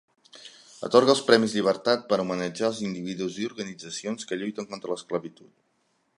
[0.87, 5.55] Atorga el Premis Llibertat per homenatjar als individus i organitzacions que lluiten contra l'esclavitud.